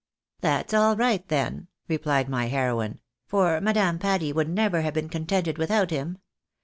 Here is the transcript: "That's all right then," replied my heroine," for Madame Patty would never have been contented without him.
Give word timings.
"That's 0.41 0.73
all 0.73 0.95
right 0.95 1.23
then," 1.27 1.67
replied 1.87 2.27
my 2.27 2.47
heroine," 2.47 2.99
for 3.27 3.61
Madame 3.61 3.99
Patty 3.99 4.33
would 4.33 4.49
never 4.49 4.81
have 4.81 4.95
been 4.95 5.09
contented 5.09 5.59
without 5.59 5.91
him. 5.91 6.17